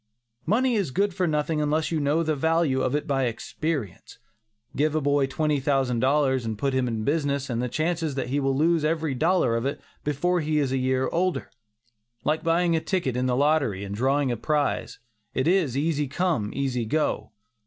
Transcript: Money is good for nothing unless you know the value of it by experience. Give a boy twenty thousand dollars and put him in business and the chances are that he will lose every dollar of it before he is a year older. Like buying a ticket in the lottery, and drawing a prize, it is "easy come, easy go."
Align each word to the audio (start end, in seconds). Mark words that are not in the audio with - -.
Money 0.47 0.73
is 0.73 0.89
good 0.89 1.13
for 1.13 1.27
nothing 1.27 1.61
unless 1.61 1.91
you 1.91 1.99
know 1.99 2.23
the 2.23 2.35
value 2.35 2.81
of 2.81 2.95
it 2.95 3.05
by 3.05 3.25
experience. 3.25 4.17
Give 4.75 4.95
a 4.95 4.99
boy 4.99 5.27
twenty 5.27 5.59
thousand 5.59 5.99
dollars 5.99 6.43
and 6.43 6.57
put 6.57 6.73
him 6.73 6.87
in 6.87 7.03
business 7.03 7.51
and 7.51 7.61
the 7.61 7.69
chances 7.69 8.13
are 8.13 8.15
that 8.15 8.29
he 8.29 8.39
will 8.39 8.55
lose 8.57 8.83
every 8.83 9.13
dollar 9.13 9.55
of 9.55 9.67
it 9.67 9.79
before 10.03 10.41
he 10.41 10.57
is 10.57 10.71
a 10.71 10.77
year 10.77 11.07
older. 11.11 11.51
Like 12.23 12.43
buying 12.43 12.75
a 12.75 12.81
ticket 12.81 13.15
in 13.15 13.27
the 13.27 13.35
lottery, 13.37 13.83
and 13.83 13.93
drawing 13.93 14.31
a 14.31 14.37
prize, 14.37 14.97
it 15.35 15.47
is 15.47 15.77
"easy 15.77 16.07
come, 16.07 16.49
easy 16.51 16.85
go." 16.85 17.31